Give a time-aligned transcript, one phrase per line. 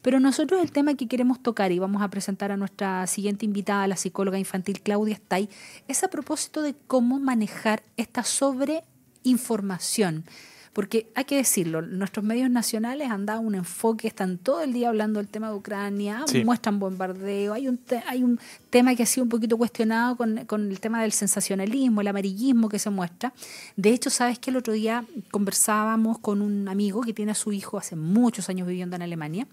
[0.00, 3.86] Pero nosotros el tema que queremos tocar y vamos a presentar a nuestra siguiente invitada,
[3.86, 5.50] la psicóloga infantil Claudia Stay,
[5.88, 10.24] es a propósito de cómo manejar esta sobreinformación
[10.72, 14.88] porque hay que decirlo, nuestros medios nacionales han dado un enfoque, están todo el día
[14.88, 19.24] hablando del tema de Ucrania, muestran bombardeo, hay un, hay un tema que ha sido
[19.24, 23.34] un poquito cuestionado con, con, el tema del sensacionalismo, el amarillismo que se muestra.
[23.76, 27.52] De hecho, sabes que el otro día conversábamos con un amigo que tiene a su
[27.52, 29.46] hijo hace muchos años viviendo en Alemania,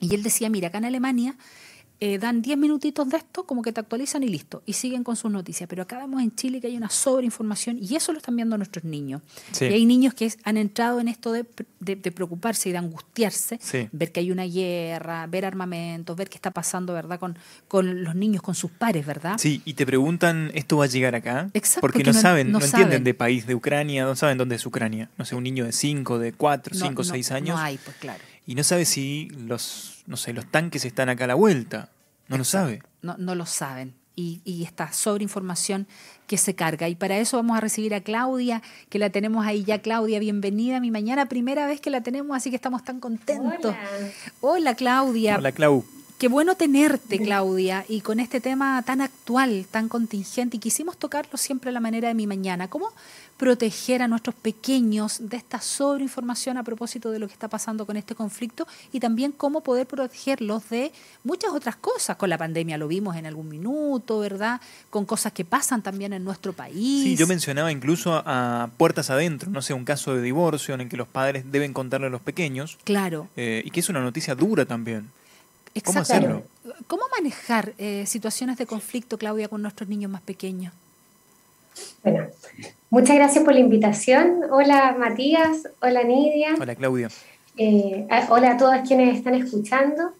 [0.00, 1.36] y él decía, mira, acá en Alemania
[1.98, 5.16] eh, dan 10 minutitos de esto, como que te actualizan y listo, y siguen con
[5.16, 5.66] sus noticias.
[5.68, 8.84] Pero acá vemos en Chile que hay una sobreinformación y eso lo están viendo nuestros
[8.84, 9.22] niños.
[9.60, 13.58] Y hay niños que han entrado en esto de, preocuparse y de angustiarse,
[13.92, 17.18] ver que hay una guerra, ver armamentos, ver qué está pasando, ¿verdad?
[17.18, 19.36] Con, con los niños, con sus pares, ¿verdad?
[19.38, 21.48] Sí, y te preguntan, ¿esto va a llegar acá?
[21.54, 25.08] Exacto, porque, no, saben, no, entienden de país, de Ucrania, no saben dónde es Ucrania.
[25.16, 27.56] No sé, un niño de 5, de 4, 5, 6 años.
[27.56, 31.24] No hay, pues claro y no sabe si los, no sé, los tanques están acá
[31.24, 31.90] a la vuelta.
[32.28, 32.80] No lo sabe.
[33.02, 33.94] No, no lo saben.
[34.14, 35.86] Y, y esta sobreinformación
[36.26, 36.88] que se carga.
[36.88, 39.82] Y para eso vamos a recibir a Claudia, que la tenemos ahí ya.
[39.82, 43.74] Claudia, bienvenida a mi mañana, primera vez que la tenemos, así que estamos tan contentos.
[43.74, 45.36] Hola, Hola Claudia.
[45.36, 45.84] Hola Clau.
[46.18, 51.36] Qué bueno tenerte, Claudia, y con este tema tan actual, tan contingente, y quisimos tocarlo
[51.36, 52.68] siempre a la manera de mi mañana.
[52.68, 52.90] ¿Cómo
[53.36, 57.96] proteger a nuestros pequeños de esta sobreinformación a propósito de lo que está pasando con
[57.96, 60.90] este conflicto y también cómo poder protegerlos de
[61.22, 62.16] muchas otras cosas.
[62.16, 64.60] Con la pandemia lo vimos en algún minuto, ¿verdad?
[64.90, 67.04] Con cosas que pasan también en nuestro país.
[67.04, 70.88] Sí, yo mencionaba incluso a puertas adentro, no sé, un caso de divorcio en el
[70.88, 72.78] que los padres deben contarle a los pequeños.
[72.84, 73.28] Claro.
[73.36, 75.10] Eh, y que es una noticia dura también.
[75.84, 76.42] ¿Cómo hacerlo?
[76.86, 80.72] ¿Cómo manejar eh, situaciones de conflicto, Claudia, con nuestros niños más pequeños?
[82.02, 82.26] Bueno,
[82.90, 84.42] muchas gracias por la invitación.
[84.50, 86.54] Hola Matías, hola Nidia.
[86.58, 87.08] Hola Claudia.
[87.58, 90.12] Eh, hola a todas quienes están escuchando.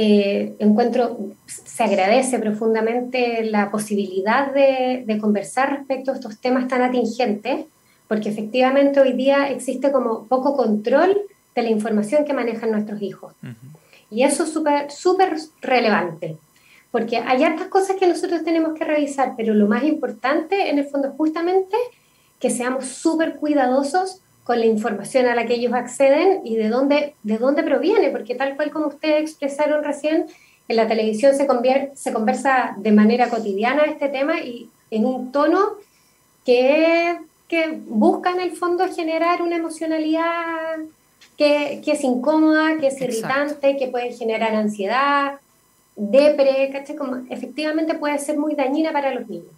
[0.00, 7.66] Eh, encuentro, se agradece profundamente la posibilidad de, conversar respecto a estos temas tan atingentes,
[8.06, 11.16] porque efectivamente hoy día existe como poco control
[11.54, 13.34] de la información que manejan nuestros hijos.
[14.10, 14.52] Y eso es
[14.94, 16.36] súper, relevante
[16.90, 20.86] porque hay hartas cosas que nosotros tenemos que revisar, pero lo más importante en el
[20.86, 21.76] fondo es justamente
[22.40, 27.14] que seamos súper cuidadosos con la información a la que ellos acceden y de dónde,
[27.22, 30.26] de dónde proviene, porque tal cual como ustedes expresaron recién,
[30.68, 31.46] en la televisión se,
[31.94, 35.60] se conversa de manera cotidiana este tema y en un tono
[36.44, 37.18] que,
[37.48, 40.78] que busca en el fondo generar una emocionalidad
[41.36, 45.34] que, que es incómoda, que es irritante, que puede generar ansiedad,
[45.96, 46.96] depre, ¿cachai?
[46.96, 49.52] Como efectivamente puede ser muy dañina para los niños.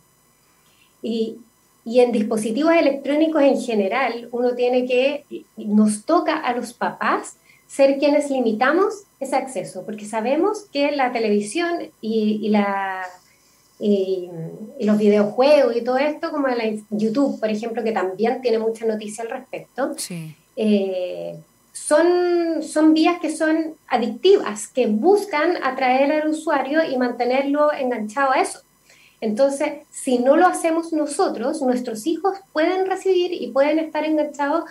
[1.03, 1.38] Y,
[1.84, 5.25] y en dispositivos electrónicos en general, uno tiene que,
[5.56, 11.91] nos toca a los papás ser quienes limitamos ese acceso, porque sabemos que la televisión
[12.00, 13.06] y, y la,
[13.78, 14.28] y,
[14.81, 19.25] los videojuegos y todo esto, como la YouTube, por ejemplo, que también tiene mucha noticia
[19.25, 20.34] al respecto, sí.
[20.56, 21.38] eh,
[21.87, 28.41] son, son vías que son adictivas, que buscan atraer al usuario y mantenerlo enganchado a
[28.41, 28.61] eso.
[29.21, 34.65] Entonces, si no lo hacemos nosotros, nuestros hijos pueden recibir y pueden estar enganchados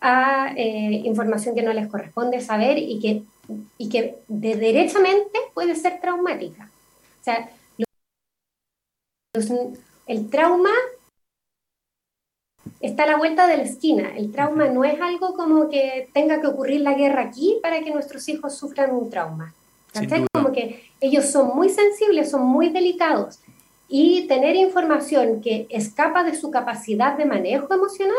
[0.00, 3.22] a eh, información que no les corresponde saber y que,
[3.78, 6.70] y que de derechamente puede ser traumática.
[7.20, 7.50] O sea,
[10.06, 10.70] el trauma
[12.80, 14.12] está a la vuelta de la esquina.
[14.16, 17.90] El trauma no es algo como que tenga que ocurrir la guerra aquí para que
[17.90, 19.54] nuestros hijos sufran un trauma.
[20.32, 23.38] Como que ellos son muy sensibles, son muy delicados.
[23.88, 28.16] Y tener información que escapa de su capacidad de manejo emocional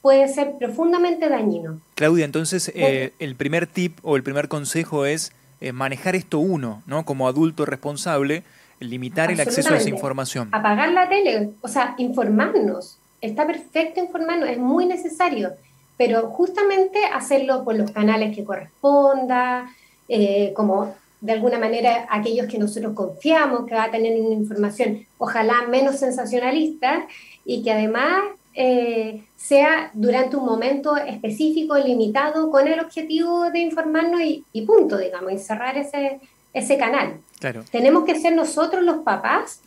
[0.00, 1.80] puede ser profundamente dañino.
[1.94, 6.82] Claudia, entonces eh, el primer tip o el primer consejo es eh, manejar esto uno,
[6.86, 7.04] ¿no?
[7.04, 8.44] Como adulto responsable,
[8.78, 10.48] limitar el acceso a esa información.
[10.52, 15.52] Apagar la tele, o sea, informarnos está perfecto informarnos, es muy necesario,
[15.96, 19.70] pero justamente hacerlo por los canales que corresponda,
[20.08, 25.04] eh, como de alguna manera aquellos que nosotros confiamos, que va a tener una información
[25.18, 27.06] ojalá menos sensacionalista
[27.44, 28.22] y que además
[28.54, 35.32] eh, sea durante un momento específico, limitado, con el objetivo de informarnos y, punto, digamos,
[35.32, 36.20] y cerrar ese,
[36.52, 37.20] ese canal.
[37.40, 37.64] Claro.
[37.70, 39.60] Tenemos que ser nosotros los papás,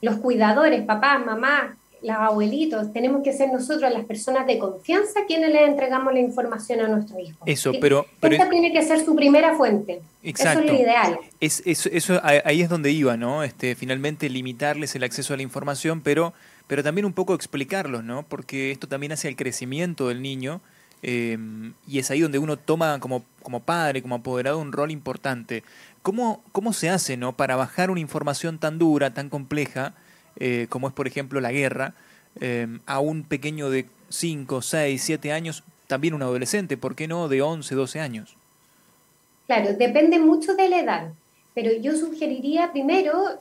[0.00, 5.50] los cuidadores, papás, mamás, los abuelitos, tenemos que ser nosotros las personas de confianza quienes
[5.50, 7.38] le entregamos la información a nuestros hijos.
[7.46, 8.06] Eso, pero...
[8.20, 10.00] pero Esta tiene que ser su primera fuente.
[10.22, 10.60] Exacto.
[10.60, 11.18] Eso es lo ideal.
[11.40, 13.42] Es, eso, ahí es donde iba, ¿no?
[13.42, 16.32] Este, finalmente limitarles el acceso a la información, pero,
[16.66, 18.24] pero también un poco explicarlos, ¿no?
[18.28, 20.60] Porque esto también hace el crecimiento del niño
[21.02, 25.62] Em, y es ahí donde uno toma como, como padre, como apoderado, un rol importante.
[26.02, 27.36] ¿Cómo, cómo se hace ¿no?
[27.36, 29.94] para bajar una información tan dura, tan compleja,
[30.38, 31.94] eh, como es por ejemplo la guerra,
[32.40, 37.28] em, a un pequeño de 5, 6, 7 años, también un adolescente, ¿por qué no
[37.28, 38.36] de 11, 12 años?
[39.46, 41.12] Claro, depende mucho de la edad,
[41.54, 43.40] pero yo sugeriría primero,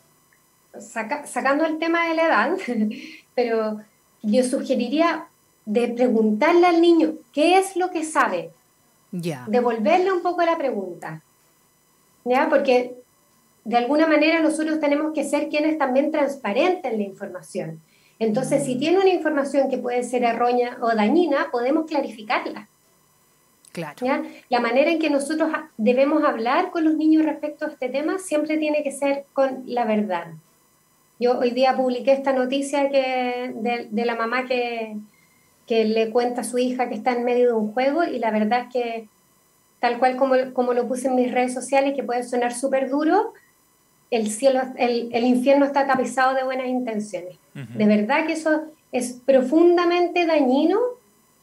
[0.79, 2.57] sacando el tema de la edad,
[3.35, 3.81] pero
[4.23, 5.27] yo sugeriría
[5.65, 8.51] de preguntarle al niño qué es lo que sabe.
[9.11, 9.45] Ya.
[9.47, 11.21] Devolverle un poco la pregunta.
[12.23, 12.47] ¿Ya?
[12.49, 12.95] Porque
[13.67, 17.81] de alguna manera nosotros tenemos que ser quienes también transparenten la información.
[18.17, 22.69] Entonces, si tiene una información que puede ser errónea o dañina, podemos clarificarla.
[23.73, 24.23] Claro.
[24.47, 28.57] La manera en que nosotros debemos hablar con los niños respecto a este tema siempre
[28.57, 30.27] tiene que ser con la verdad.
[31.19, 33.53] Yo hoy día publiqué esta noticia que,
[33.91, 34.95] de, la mamá que,
[35.67, 38.31] que, le cuenta a su hija que está en medio de un juego y la
[38.31, 39.07] verdad es que
[39.81, 43.33] tal cual como, como lo puse en mis redes sociales, que puede sonar súper duro,
[44.11, 47.37] el cielo, el, el, infierno está tapizado de buenas intenciones.
[47.53, 50.79] De verdad que eso es profundamente dañino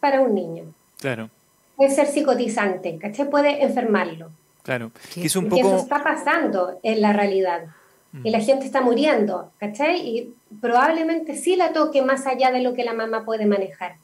[0.00, 0.64] para un niño.
[0.98, 1.28] Claro
[1.76, 3.28] puede ser psicotizante, ¿cachai?
[3.28, 4.30] Puede enfermarlo.
[4.62, 5.66] Claro, que es un poco...
[5.66, 7.64] eso está pasando en la realidad.
[8.22, 10.08] Y la gente está muriendo, ¿cachai?
[10.08, 13.96] Y probablemente sí la toque más allá de lo que la mamá puede manejar.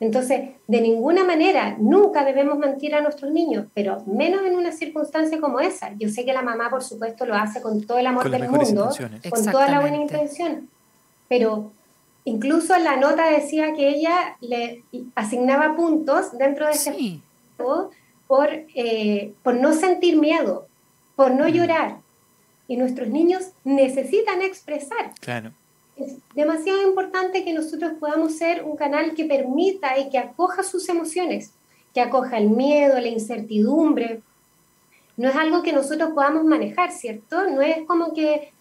[0.00, 5.38] Entonces, de ninguna manera, nunca debemos mentir a nuestros niños, pero menos en una circunstancia
[5.38, 5.92] como esa.
[5.98, 8.90] Yo sé que la mamá, por supuesto, lo hace con todo el amor del mundo,
[9.28, 10.68] con toda la buena intención,
[11.28, 11.70] pero
[12.24, 14.82] Incluso la nota decía que ella le
[15.14, 17.20] asignaba puntos dentro de ese
[17.56, 17.90] juego
[18.26, 20.66] por, eh, por no sentir miedo,
[21.16, 21.96] por no llorar.
[22.68, 25.12] Y nuestros niños necesitan expresar.
[25.20, 25.52] Claro.
[26.00, 30.88] Es demasiado importante que nosotros podamos ser un canal que permita y que acoja sus
[30.88, 31.52] emociones,
[31.94, 34.20] que acoja el miedo, la incertidumbre.
[35.16, 37.48] No es algo que nosotros podamos manejar, ¿cierto?
[37.50, 38.52] No es como que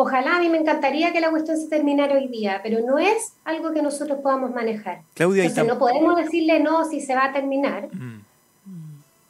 [0.00, 3.34] Ojalá a mí me encantaría que la cuestión se terminara hoy día, pero no es
[3.44, 5.02] algo que nosotros podamos manejar.
[5.12, 8.22] Claudia, Entonces, no podemos decirle no si se va a terminar, mm.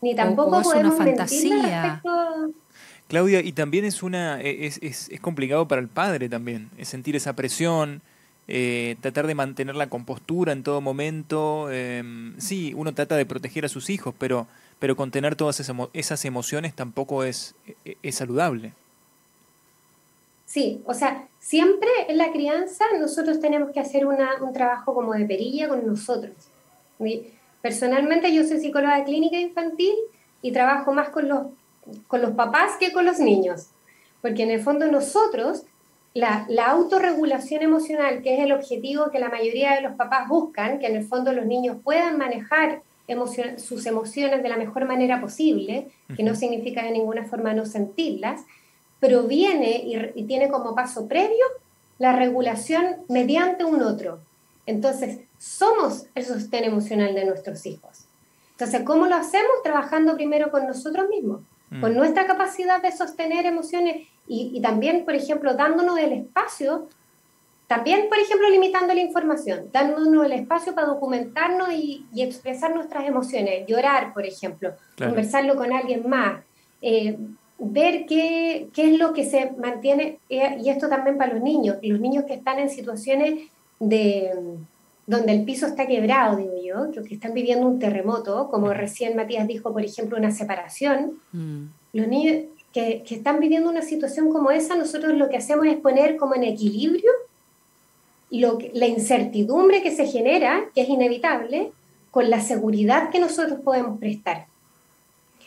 [0.02, 2.00] ni tampoco podemos una fantasía.
[3.10, 7.16] Claudia, y también es una e, es, es, complicado para el padre también, es sentir
[7.16, 8.02] esa presión,
[8.46, 11.72] eh, tratar de mantener la compostura en todo momento.
[11.72, 14.46] Em, sí, uno trata de proteger a sus hijos, pero,
[14.78, 15.58] pero contener todas
[15.92, 18.74] esas emociones tampoco es, e, es saludable.
[20.46, 25.14] Sí, o sea, siempre en la crianza nosotros tenemos que hacer una, un trabajo como
[25.14, 26.34] de perilla con nosotros.
[27.60, 29.94] Personalmente yo soy psicóloga clínica infantil
[30.42, 31.46] y trabajo más con los,
[32.06, 33.69] con los papás que con los niños,
[34.23, 35.62] porque en el fondo nosotros,
[36.15, 40.79] la, la autorregulación emocional, que es el objetivo que la mayoría de los papás buscan,
[40.79, 42.82] que en el fondo los niños puedan manejar
[43.56, 48.43] sus emociones de la mejor manera posible, que no significa de ninguna forma no sentirlas,
[49.00, 49.82] proviene
[50.15, 51.44] y, tiene como paso previo
[51.99, 54.21] la regulación mediante un otro.
[54.67, 58.05] Entonces, somos el sostén emocional de nuestros hijos.
[58.53, 59.62] Entonces, ¿cómo lo hacemos?
[59.65, 61.81] Trabajando primero con nosotros mismos, mm.
[61.81, 66.87] con nuestra capacidad de sostener emociones y, también, por ejemplo, dándonos el espacio,
[67.67, 73.67] también, por ejemplo, limitando la información, dándonos el espacio para documentarnos y, expresar nuestras emociones,
[73.67, 76.43] llorar, por ejemplo, conversarlo con alguien más,
[76.81, 77.19] eh,
[77.58, 81.79] ver qué, qué, es lo que se mantiene, eh, y esto también para los niños,
[81.82, 83.50] los niños que están en situaciones
[83.81, 84.32] de
[85.10, 89.48] donde el piso está quebrado, digo yo, que están viviendo un terremoto, como recién Matías
[89.48, 91.64] dijo, por ejemplo, una separación, mm.
[91.94, 95.79] los niños que, que, están viviendo una situación como esa, nosotros lo que hacemos es
[95.79, 97.10] poner como en equilibrio
[98.31, 101.72] lo la incertidumbre que se genera, que es inevitable,
[102.12, 104.46] con la seguridad que nosotros podemos prestar.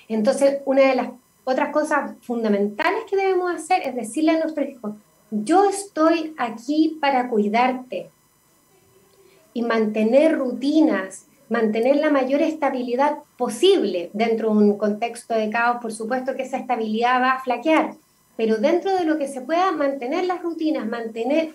[0.09, 1.09] Entonces, una de las
[1.45, 4.93] otras cosas fundamentales que debemos hacer es decirle a nuestros hijos,
[5.31, 8.09] yo estoy aquí para cuidarte
[9.53, 15.77] y mantener rutinas, mantener la mayor estabilidad posible dentro de un contexto de caos.
[15.81, 17.93] Por supuesto que esa estabilidad va a flaquear,
[18.35, 21.51] pero dentro de lo que se pueda mantener las rutinas, mantener,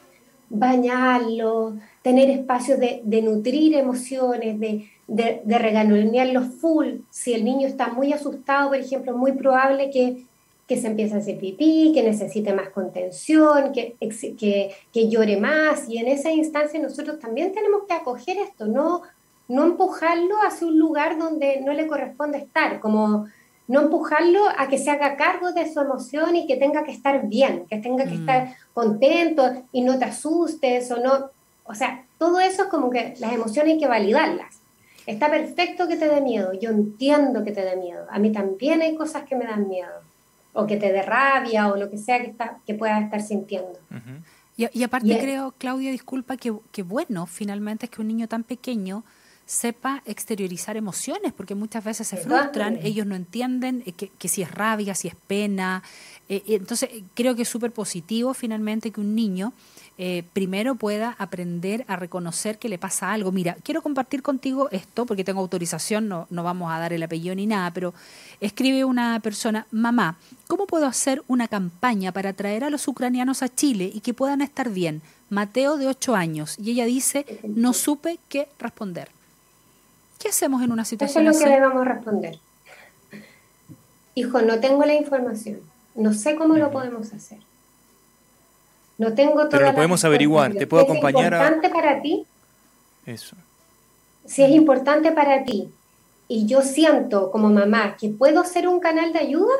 [0.49, 7.01] bañarlo, tener espacios de, nutrir emociones, de, de, de los full.
[7.11, 10.25] Si el niño está muy asustado, por ejemplo, es muy probable que,
[10.69, 15.89] que se empiece a hacer pipí, que necesite más contención, que, que, que, llore más.
[15.89, 19.03] Y en esa instancia nosotros también tenemos que acoger esto, no,
[19.49, 23.27] no empujarlo hacia un lugar donde no le corresponde estar, como
[23.67, 27.27] no empujarlo a que se haga cargo de su emoción y que tenga que estar
[27.27, 28.21] bien, que tenga que mm.
[28.21, 31.31] estar contento y no te asustes o no.
[31.65, 34.61] O sea, todo eso es como que las emociones hay que validarlas.
[35.07, 38.83] está perfecto que te dé miedo, yo entiendo que te dé miedo, a mí también
[38.83, 40.08] hay cosas que me dan miedo,
[40.59, 43.79] o que te dé rabia, o lo que sea que, está, que puedas estar sintiendo.
[44.57, 49.05] y, aparte creo, Claudia, disculpa, que, que bueno, finalmente es que un niño tan pequeño
[49.49, 54.51] sepa exteriorizar emociones, porque muchas veces se frustran, ellos no entienden eh, que, si es
[54.51, 55.83] rabia, si es pena.
[56.29, 59.55] Eh, entonces, creo que es súper positivo finalmente que un niño
[59.97, 63.33] eh, primero pueda aprender a reconocer que le pasa algo.
[63.33, 67.35] Mira, quiero compartir contigo esto, porque tengo autorización, no, no vamos a dar el apellido
[67.35, 67.95] ni nada, pero
[68.43, 73.49] escribe una persona, mamá, ¿cómo puedo hacer una campaña para traer a los ucranianos a
[73.49, 75.01] Chile y que puedan estar bien?
[75.31, 76.57] Mateo de 8 años.
[76.63, 79.09] Y ella dice, no supe qué responder.
[80.19, 81.39] ¿Qué hacemos en una situación así?
[81.39, 82.39] Eso es lo que le vamos a responder.
[84.15, 85.61] Hijo, no tengo la información.
[85.95, 87.39] No sé cómo lo podemos hacer.
[88.99, 90.55] No tengo toda Pero lo podemos averiguar.
[90.55, 91.39] Te puedo acompañar a...
[91.39, 92.27] ¿Es importante para ti?
[93.07, 93.37] Eso.
[94.27, 95.71] Si es importante para ti
[96.27, 99.55] y yo siento como mamá que puedo ser un canal de ayuda,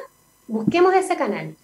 [0.49, 1.55] busquemos ese canal.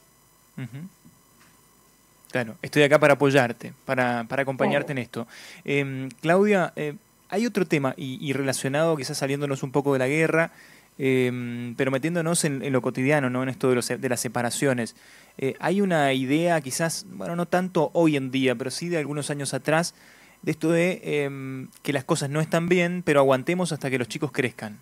[2.30, 5.26] Claro, estoy acá para apoyarte, para, acompañarte en esto.
[5.64, 6.94] Em, Claudia, eh,
[7.34, 10.52] hay otro tema, y, relacionado quizás saliéndonos un poco de la guerra,
[10.98, 13.42] em, pero metiéndonos en, lo cotidiano, ¿no?
[13.42, 14.94] en esto de, de las separaciones.
[15.38, 19.30] Eh, hay una idea quizás, bueno, no tanto hoy en día, pero sí de algunos
[19.30, 19.94] años atrás,
[20.42, 24.08] de esto de em, que las cosas no están bien, pero aguantemos hasta que los
[24.08, 24.78] chicos crezcan,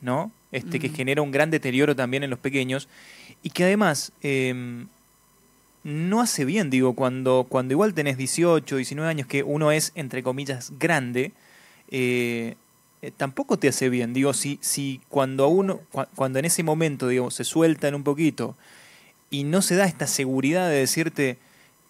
[0.00, 0.32] ¿no?
[0.52, 2.88] Este, Que genera un gran deterioro también en los pequeños
[3.42, 4.86] y que además em,
[5.84, 10.22] no hace bien, digo, cuando, cuando igual tenés 18, 19 años, que uno es, entre
[10.22, 11.32] comillas, grande,
[11.90, 12.56] eh,
[13.02, 14.12] eh, tampoco te hace bien.
[14.12, 15.80] Digo, si, si cuando uno,
[16.14, 18.56] cuando en ese momento, digo, se sueltan un poquito
[19.30, 21.38] y no se da esta seguridad de decirte,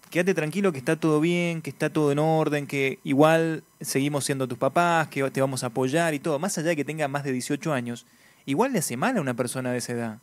[0.09, 4.47] quédate tranquilo que está todo bien, que está todo en orden, que igual seguimos siendo
[4.47, 7.23] tus papás, que te vamos a apoyar y todo, más allá de que tenga más
[7.23, 8.05] de 18 años,
[8.45, 10.17] igual le hace mal a una persona de esa edad.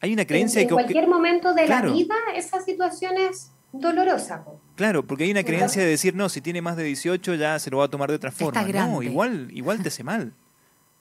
[0.00, 4.44] Hay una creencia en, en cualquier momento de la vida esas situaciones dolorosa.
[4.76, 7.70] Claro, porque hay una creencia de decir, no, si tiene más de 18 ya se
[7.70, 8.62] lo va a tomar de otra forma.
[8.62, 10.32] No, igual, igual te hace mal.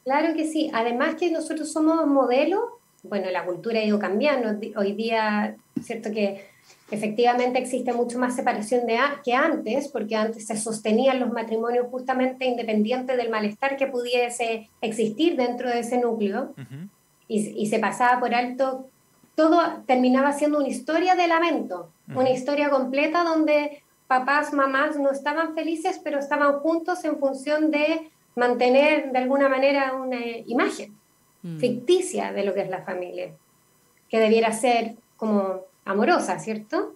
[0.04, 0.72] Claro que sí.
[0.74, 2.62] Además que nosotros somos modelos,
[3.04, 4.60] bueno, la cultura ha ido cambiando.
[4.78, 6.46] Hoy día, cierto que
[6.90, 12.46] efectivamente existe mucho más separación de que antes, porque antes se sostenían los matrimonios justamente
[12.46, 16.54] independientes del malestar que pudiese existir dentro de ese núcleo,
[17.28, 18.90] y, y se pasaba por alto
[19.38, 25.54] todo terminaba siendo una historia de lamento, una historia completa donde papás, mamás no estaban
[25.54, 30.18] felices, pero estaban juntos en función de mantener de alguna manera una
[30.48, 30.98] imagen
[31.44, 31.60] mm.
[31.60, 33.32] ficticia de lo que es la familia,
[34.10, 36.96] que debiera ser como amorosa, ¿cierto?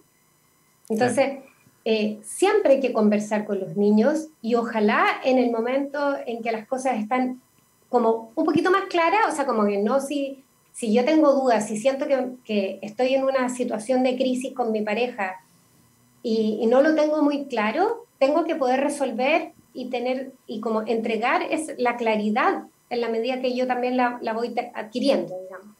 [0.88, 1.44] Entonces,
[1.84, 6.50] eh, siempre hay que conversar con los niños y ojalá en el momento en que
[6.50, 7.40] las cosas están
[7.88, 10.42] como un poquito más claras, o sea, como que no si
[10.72, 12.06] si yo tengo dudas, si siento
[12.44, 15.40] que, estoy en una situación de crisis con mi pareja
[16.22, 21.42] y, no lo tengo muy claro, tengo que poder resolver y tener y como entregar
[21.42, 25.76] es la claridad en la medida que yo también la, voy adquiriendo, digamos.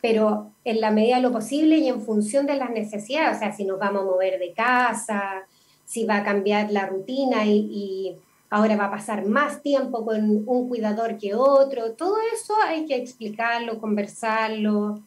[0.00, 3.52] Pero en la medida de lo posible y en función de las necesidades, o sea,
[3.52, 5.46] si nos vamos a mover de casa,
[5.86, 8.16] si va a cambiar la rutina y
[8.50, 11.92] ahora va a pasar más tiempo con un cuidador que otro.
[11.92, 15.02] Todo eso hay que explicarlo, conversarlo,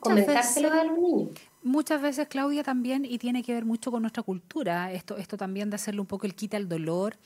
[0.00, 1.30] comentárselo a los niños.
[1.62, 5.70] Muchas veces, Claudia, también, y tiene que ver mucho con nuestra cultura, esto, esto también
[5.70, 7.16] de hacerle un poco el quita al dolor,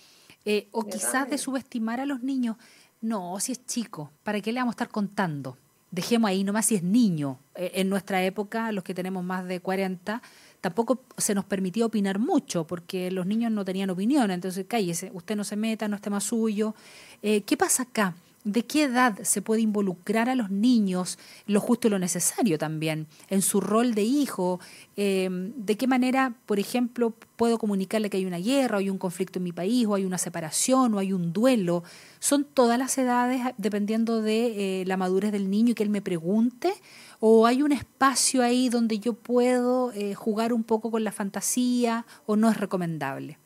[0.45, 2.57] eh, o quizás de subestimar a los niños.
[3.01, 5.57] No, si es chico, ¿para qué le vamos a estar contando?
[5.91, 7.39] Dejemos ahí nomás si es niño.
[7.55, 10.23] Eh, en nuestra época, los que tenemos más de 40,
[10.61, 15.37] tampoco se nos permitía opinar mucho porque los niños no tenían opinión, entonces cállese, usted
[15.37, 16.75] no se meta, no es tema suyo.
[17.23, 18.15] Eh, ¿Qué pasa acá?
[18.45, 23.07] ¿De qué edad se puede involucrar a los niños lo justo y lo necesario también
[23.29, 24.61] en su rol de hijo?
[24.97, 28.97] Em, ¿De qué manera, por ejemplo, puedo comunicarle que hay una guerra, o hay un
[28.97, 31.83] conflicto en mi país, o hay una separación, o hay un duelo?
[32.21, 36.01] Son todas las edades dependiendo de eh, la madurez del niño y que él me
[36.01, 36.73] pregunte,
[37.21, 42.07] o hay un espacio ahí donde yo puedo eh, jugar un poco con la fantasía,
[42.27, 43.39] o no es recomendable.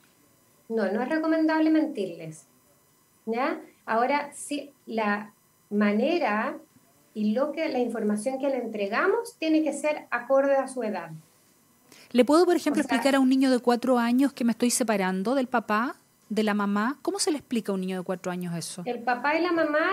[0.68, 2.46] No, no es recomendable mentirles.
[3.26, 3.60] ¿Ya?
[3.86, 5.32] Ahora, sí, la
[5.70, 6.58] manera
[7.14, 11.10] y lo que la información que le entregamos tiene que ser acorde a su edad.
[12.10, 15.34] ¿Le puedo, por ejemplo, explicar a un niño de cuatro años que me estoy separando
[15.34, 15.96] del papá,
[16.28, 16.98] de la mamá?
[17.02, 18.82] ¿Cómo se le explica a un niño de cuatro años eso?
[18.86, 19.90] El papá y la mamá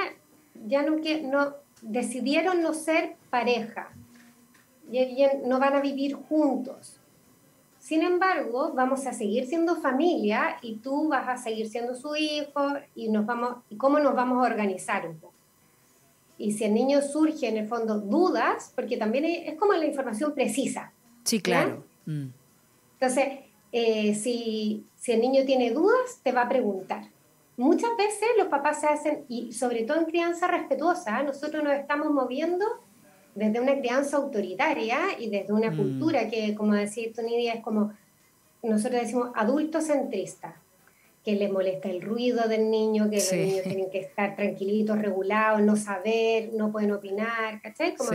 [0.67, 3.89] ya no, no decidieron no ser pareja,
[4.91, 6.99] y no van a vivir juntos.
[7.79, 12.73] Sin embargo, vamos a seguir siendo familia y tú vas a seguir siendo su hijo
[12.93, 15.33] y nos vamos y cómo nos vamos a organizar un poco.
[16.37, 20.33] Y si el niño surge en el fondo dudas, porque también es como la información
[20.33, 20.91] precisa.
[21.23, 21.83] Sí, claro.
[22.05, 22.27] Mm.
[22.93, 23.39] Entonces,
[23.71, 27.03] eh, si, si el niño tiene dudas, te va a preguntar.
[27.59, 32.09] Muchas veces los papás se hacen, y sobre todo en crianza respetuosa, nosotros nos estamos
[32.09, 32.65] moviendo
[33.35, 35.75] desde una crianza autoritaria y desde una mm.
[35.75, 37.91] cultura que, como decía Nidia, es como,
[38.63, 40.55] nosotros decimos adultocentrista,
[41.25, 45.61] que les molesta el ruido del niño, que los niños tienen que estar tranquilitos, regulados,
[45.61, 47.93] no saber, no pueden opinar, ¿cachai?
[47.93, 48.11] Como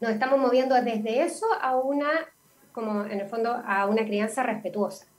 [0.00, 2.08] Nos estamos moviendo desde eso a una,
[2.72, 5.11] como en el fondo, a una crianza respetuosa.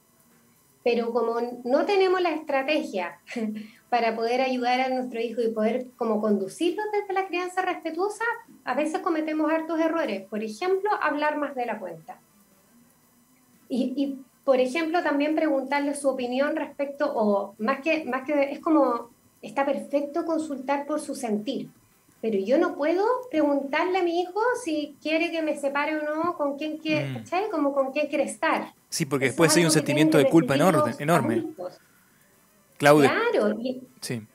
[0.83, 3.19] Pero como no tenemos la estrategia
[3.89, 8.25] para poder ayudar a nuestro hijo y poder como conducirlo desde la crianza respetuosa,
[8.65, 10.23] a veces cometemos hartos errores.
[10.29, 12.19] Por ejemplo, hablar más de la cuenta.
[13.69, 19.09] Y, por ejemplo, también preguntarle su opinión respecto, o más que, más que, es como,
[19.41, 21.69] está perfecto consultar por su sentir,
[22.23, 26.37] pero yo no puedo preguntarle a mi hijo si quiere que me separe o no,
[26.37, 27.51] con quién quiere, mm.
[27.51, 28.73] Como con quién quiere estar.
[28.87, 30.95] Sí, porque después hay un sentimiento de culpa enorme.
[30.99, 31.43] enorme.
[32.77, 33.11] Claudia.
[33.29, 33.59] Claro.
[33.59, 34.25] Y, sí.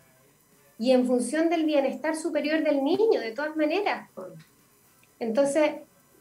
[0.78, 4.10] y en función del bienestar superior del niño, de todas maneras.
[5.18, 5.76] Entonces,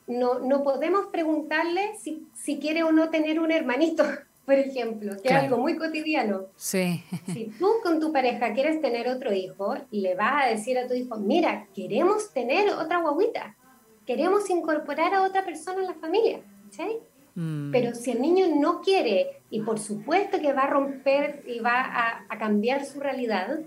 [0.08, 4.06] no, no podemos preguntarle si, si quiere o no tener un hermanito,
[4.48, 6.46] por ejemplo, que es algo muy cotidiano.
[6.56, 7.04] Sí.
[7.34, 10.94] Si tú con tu pareja quieres tener otro hijo, le vas a decir a tu
[10.94, 13.58] hijo, mira, queremos tener otra guaguita,
[14.06, 16.39] queremos incorporar a otra persona en la familia.
[16.70, 17.00] ¿sí?
[17.36, 17.72] Mm.
[17.72, 22.24] Pero si el niño no quiere, y por supuesto que va a romper y va
[22.30, 23.60] a, cambiar su realidad,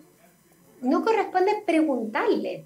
[0.80, 2.64] no corresponde preguntarle.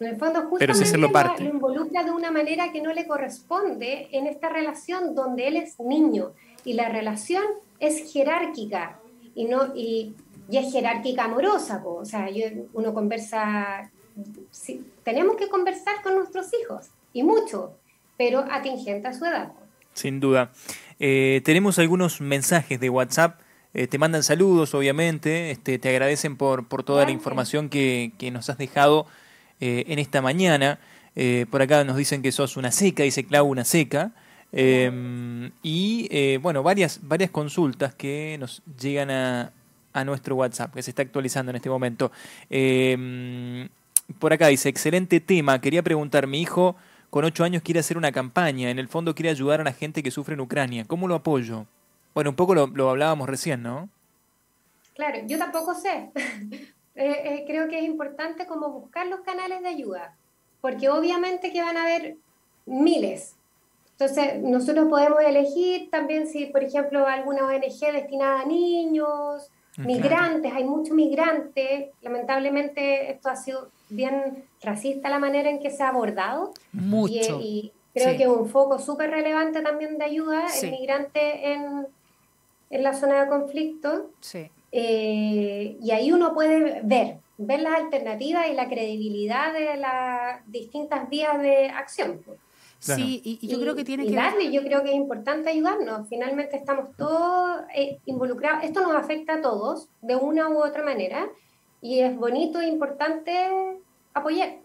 [0.00, 4.26] En el fondo, justamente lo, lo, involucra de una manera que no le corresponde en
[4.26, 6.32] esta relación donde él es niño
[6.64, 7.44] y la relación
[7.78, 8.98] es jerárquica
[9.34, 10.14] y no y,
[10.50, 11.82] es jerárquica amorosa.
[11.84, 12.28] O sea,
[12.72, 13.90] uno conversa,
[15.04, 17.72] tenemos que conversar con nuestros hijos y mucho,
[18.18, 19.52] pero atingente a su edad.
[19.94, 20.52] Sin duda.
[20.98, 23.40] Eh, tenemos algunos mensajes de WhatsApp.
[23.74, 25.50] Eh, te mandan saludos, obviamente.
[25.50, 29.06] Este, te agradecen por, por toda la información que, que, nos has dejado
[29.60, 30.78] eh, en esta mañana.
[31.50, 34.12] por acá nos dicen que sos una seca, dice Clau, una seca.
[34.52, 39.52] Em, y bueno, varias, varias consultas que nos llegan a,
[39.92, 42.10] a nuestro WhatsApp, que se está actualizando en este momento.
[44.18, 45.60] Por acá dice, excelente tema.
[45.60, 46.76] Quería preguntar, mi hijo
[47.14, 50.02] con ocho años quiere hacer una campaña, en el fondo quiere ayudar a la gente
[50.02, 50.84] que sufre en Ucrania.
[50.84, 51.64] ¿Cómo lo apoyo?
[52.12, 53.88] Bueno, un poco lo, hablábamos recién, ¿no?
[54.96, 56.10] Claro, yo tampoco sé.
[56.96, 60.16] Eh, eh, creo que es importante como buscar los canales de ayuda,
[60.60, 62.16] porque obviamente que van a haber
[62.66, 63.36] miles.
[63.92, 70.64] Entonces, nosotros podemos elegir también si, por ejemplo, alguna ONG destinada a niños, migrantes, hay
[70.64, 71.90] muchos migrantes.
[72.02, 76.52] Lamentablemente esto ha sido bien racista la manera en que se ha abordado.
[76.72, 77.40] Mucho.
[77.40, 81.86] Y, creo que es un foco súper relevante también de ayuda el migrante en,
[82.70, 84.10] en, la zona de conflicto.
[84.20, 84.50] Sí.
[84.76, 91.08] Eh, y ahí uno puede ver, ver las alternativas y la credibilidad de las distintas
[91.08, 92.20] vías de acción.
[92.80, 96.08] Sí, y, yo creo que tiene que darle, yo creo que es importante ayudarnos.
[96.08, 98.64] Finalmente estamos todos eh, involucrados.
[98.64, 101.28] Esto nos afecta a todos de una u otra manera
[101.80, 103.48] y es bonito e importante
[104.12, 104.56] apoyar.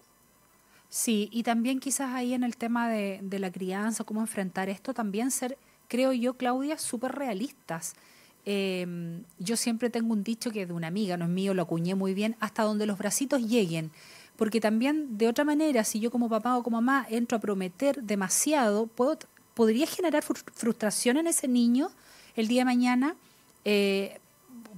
[0.89, 5.30] Sí, y también quizás ahí en el tema de, la crianza, cómo enfrentar esto, también
[5.30, 5.56] ser,
[5.88, 7.95] creo yo, Claudia, súper realistas.
[8.52, 11.94] Em, yo siempre tengo un dicho que de una amiga, no es mío, lo acuñé
[11.94, 13.92] muy bien, hasta donde los bracitos lleguen.
[14.38, 18.02] Porque también, de otra manera, si yo como papá o como mamá entro a prometer
[18.02, 19.20] demasiado, puedo,
[19.54, 21.92] podría generar frustración en ese niño
[22.36, 23.16] el día de mañana.
[23.66, 24.18] Eh,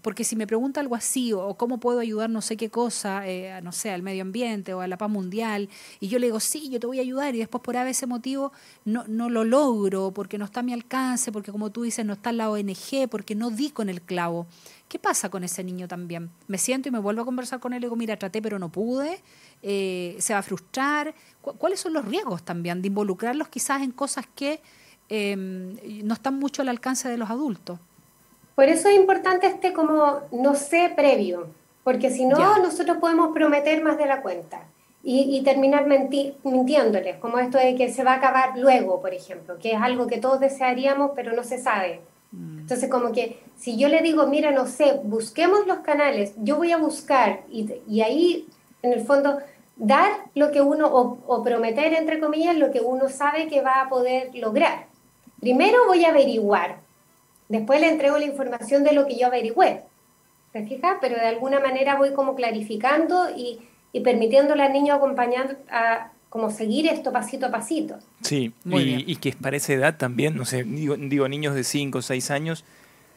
[0.01, 3.61] porque si me pregunta algo así, o, cómo puedo ayudar no sé qué cosa, eh,
[3.61, 6.69] no sé, al medio ambiente o a la paz mundial, y yo le digo, sí,
[6.69, 8.51] yo te voy a ayudar, y después por ese motivo
[8.85, 12.13] no, no lo logro, porque no está a mi alcance, porque como tú dices, no
[12.13, 14.47] está en la ONG, porque no di con el clavo.
[14.87, 16.29] ¿Qué pasa con ese niño también?
[16.47, 18.69] Me siento y me vuelvo a conversar con él y digo, mira, traté pero no
[18.69, 19.21] pude,
[19.61, 21.15] eh, se va a frustrar.
[21.41, 24.61] ¿Cuáles son los riesgos también de involucrarlos quizás en cosas que
[25.07, 27.79] em, no están mucho al alcance de los adultos?
[28.55, 31.47] Por eso es importante este como no sé previo,
[31.83, 34.61] porque si no, nosotros podemos prometer más de la cuenta
[35.03, 39.71] y, terminar mintiéndoles, como esto de que se va a acabar luego, por ejemplo, que
[39.71, 42.01] es algo que todos desearíamos, pero no se sabe.
[42.31, 42.59] Mm.
[42.59, 46.71] Entonces, como que si yo le digo, mira, no sé, busquemos los canales, yo voy
[46.71, 48.47] a buscar y, y ahí,
[48.83, 49.39] en el fondo,
[49.75, 53.81] dar lo que uno, o, o, prometer, entre comillas, lo que uno sabe que va
[53.81, 54.85] a poder lograr.
[55.39, 56.77] primero voy a averiguar,
[57.51, 59.83] después le entrego la información de lo que yo averigüé.
[60.53, 60.97] ¿Te fijas?
[60.99, 63.59] Pero de alguna manera voy como clarificando y,
[63.93, 67.97] y permitiéndole al niño acompañar a como seguir esto pasito a pasito.
[68.21, 71.97] Sí, y, y, que para esa edad también, no sé, digo, digo niños de 5
[71.97, 72.63] o 6 años,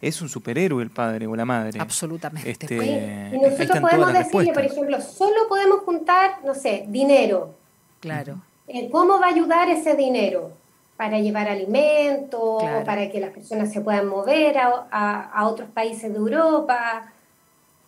[0.03, 1.81] es un superhéroe el padre o la madre.
[1.81, 2.51] Absolutamente.
[2.51, 7.55] Este, y nosotros podemos decirle, por ejemplo, solo podemos juntar, no sé, dinero.
[8.01, 8.40] Claro.
[8.66, 10.53] Eh, ¿Cómo va a ayudar ese dinero?
[10.96, 16.12] Para llevar alimentos o para que las personas se puedan mover a, a, otros países
[16.12, 17.12] de Europa,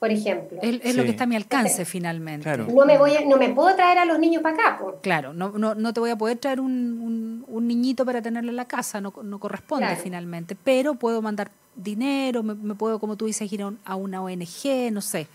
[0.01, 0.59] por ejemplo.
[0.61, 2.57] Es, lo que está a mi alcance finalmente.
[2.57, 4.85] No, me voy no me puedo traer a los niños para acá.
[5.03, 8.57] Claro, no, no, no, te voy a poder traer un, un, niñito para tenerlo en
[8.57, 13.53] la casa, no, no corresponde finalmente, pero puedo mandar dinero, me, puedo, como tú dices,
[13.53, 15.29] ir a, una ONG, no sé.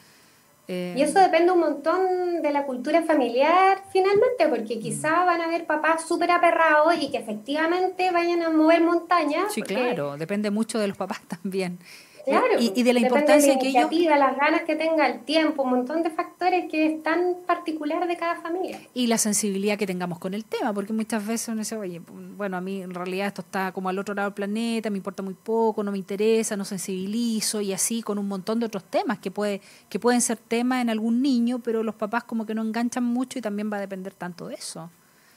[0.67, 5.45] Eh, y eso depende un montón de la cultura familiar finalmente, porque quizá van a
[5.45, 9.51] haber papás súper aperrados y que efectivamente vayan a mover montañas.
[9.53, 11.79] Sí, claro, depende mucho de los papás también.
[12.25, 13.91] Claro, y, de la importancia de que ellos...
[13.91, 18.17] las ganas que tenga, el tiempo, un montón de factores que es tan particular de
[18.17, 18.79] cada familia.
[18.93, 22.01] Y la sensibilidad que tengamos con el tema, porque muchas veces uno dice, oye,
[22.37, 25.23] bueno, a mí en realidad esto está como al otro lado del planeta, me importa
[25.23, 29.19] muy poco, no me interesa, no sensibilizo, y así con un montón de otros temas
[29.19, 32.61] que, puede, que pueden ser temas en algún niño, pero los papás como que no
[32.61, 34.89] enganchan mucho y también va a depender tanto de eso.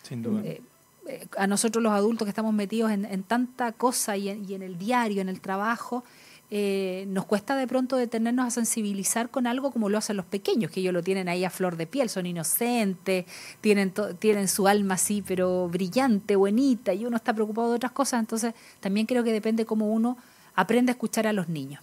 [0.02, 0.42] Sin duda.
[0.44, 0.60] Eh,
[1.06, 4.54] eh, a nosotros los adultos que estamos metidos en, en tanta cosa y en, y
[4.54, 6.02] en el diario, en el trabajo,
[6.56, 10.70] eh, nos cuesta de pronto detenernos a sensibilizar con algo como lo hacen los pequeños,
[10.70, 13.24] que ellos lo tienen ahí a flor de piel, son inocentes,
[13.60, 18.20] tienen, tienen su alma así, pero brillante, buenita, y uno está preocupado de otras cosas,
[18.20, 20.16] entonces también creo que depende cómo uno
[20.54, 21.82] aprende a escuchar a los niños.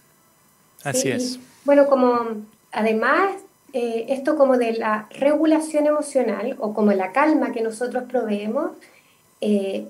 [0.82, 1.38] Así es.
[1.66, 2.20] Bueno, como
[2.72, 3.30] además
[3.74, 8.70] eh, esto como de la regulación emocional o como la calma que nosotros proveemos,
[9.42, 9.86] eh,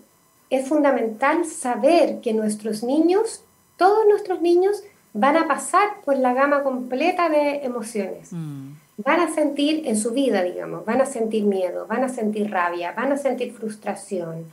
[0.50, 3.42] es fundamental saber que nuestros niños
[3.82, 8.28] todos nuestros niños van a pasar por la gama completa de emociones.
[8.30, 8.74] Mm.
[8.98, 12.92] Van a sentir en su vida, digamos, van a sentir miedo, van a sentir rabia,
[12.92, 14.44] van a sentir frustración.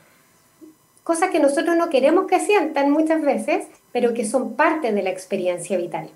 [1.03, 5.11] Cosas que nosotros no queremos que sientan muchas veces, pero que son parte de la
[5.11, 6.09] experiencia vital.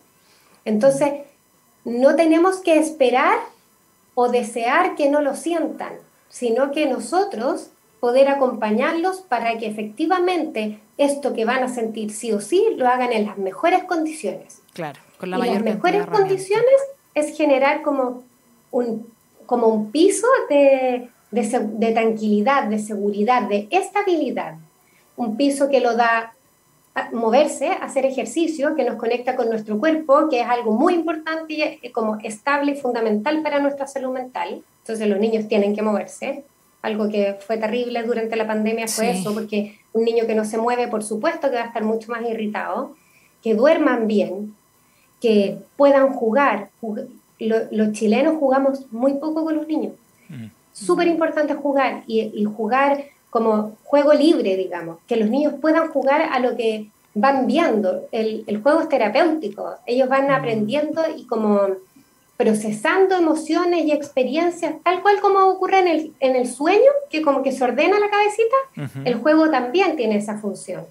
[0.66, 1.12] Entonces,
[1.86, 3.38] no tenemos que esperar
[4.16, 5.94] o desear que no lo sientan,
[6.30, 7.70] sino que nosotros
[8.04, 13.14] poder acompañarlos para que efectivamente esto que van a sentir sí o sí lo hagan
[13.14, 14.60] en las mejores condiciones.
[14.74, 16.82] Claro, con la y Las mejores condiciones
[17.16, 18.24] es generar como
[18.72, 19.08] un,
[19.46, 24.56] como un piso de, de, tranquilidad, de seguridad, de estabilidad.
[25.16, 26.34] Un piso que lo da
[27.14, 31.90] moverse, hacer ejercicio, que nos conecta con nuestro cuerpo, que es algo muy importante y
[31.92, 34.62] como estable y fundamental para nuestra salud mental.
[34.80, 36.44] Entonces los niños tienen que moverse
[36.84, 40.58] algo que fue terrible durante la pandemia fue eso, porque un niño que no se
[40.58, 42.96] mueve, por supuesto que va a estar mucho más irritado,
[43.42, 44.54] que duerman bien,
[45.22, 46.70] que puedan jugar.
[47.40, 49.94] los chilenos jugamos muy poco con los niños.
[50.28, 50.48] Mm.
[50.74, 56.40] Súper importante jugar y, jugar como juego libre, digamos, que los niños puedan jugar a
[56.40, 58.10] lo que van viendo.
[58.12, 60.32] El, el juego es terapéutico, ellos van mm.
[60.32, 61.62] aprendiendo y como
[62.38, 67.44] procesando emociones y experiencias, tal cual como ocurre en el, en el sueño, que como
[67.44, 70.86] que se ordena la cabecita, el juego también tiene esa función.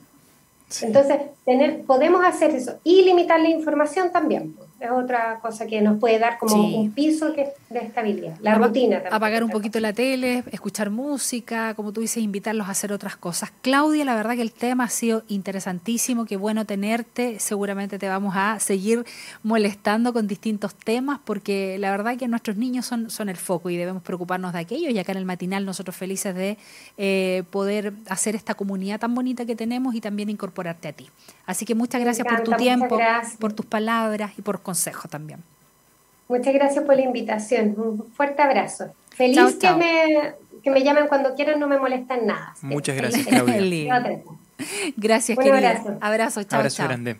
[0.80, 4.56] Entonces, tener, podemos hacer eso y limitar la información también.
[4.82, 8.36] Es otra cosa que nos puede dar como un piso que de estabilidad.
[8.40, 9.14] La rutina también.
[9.14, 13.52] Apagar un poquito la tele, escuchar música, como tú dices, invitarlos a hacer otras cosas.
[13.62, 17.38] Claudia, la verdad que el tema ha sido interesantísimo, qué bueno tenerte.
[17.38, 19.04] Seguramente te vamos a seguir
[19.44, 23.76] molestando con distintos temas, porque la verdad que nuestros niños son, son el foco y
[23.76, 24.92] debemos preocuparnos de aquellos.
[24.92, 26.58] Y acá en el matinal nosotros felices de
[26.98, 31.08] eh, poder hacer esta comunidad tan bonita que tenemos y también incorporarte a ti.
[31.46, 32.98] Así que muchas gracias por tu tiempo,
[33.38, 35.40] por tus palabras y por consejo también.
[36.28, 37.74] Muchas gracias por la invitación.
[37.76, 38.94] Un fuerte abrazo.
[39.10, 40.32] Feliz Que, me,
[40.62, 42.54] que me llamen cuando quieran, no me molestan nada.
[42.62, 44.02] Muchas gracias, Claudia.
[44.96, 45.82] gracias, querida.
[46.00, 47.18] Abrazo, chao, Abrazo grande.